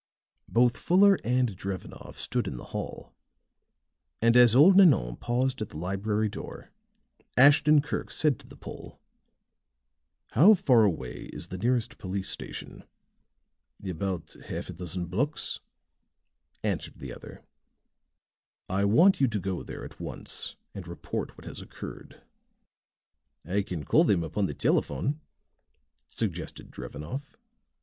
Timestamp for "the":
2.57-2.63, 5.69-5.77, 8.47-8.55, 11.49-11.57, 16.97-17.13, 24.47-24.55